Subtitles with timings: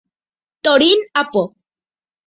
[0.63, 1.43] Torín apo.